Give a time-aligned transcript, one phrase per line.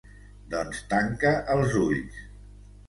[0.53, 2.21] Doncs tanca els ulls.